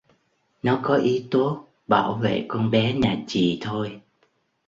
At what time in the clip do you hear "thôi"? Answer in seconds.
3.61-4.01